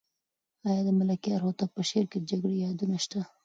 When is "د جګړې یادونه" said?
2.19-2.97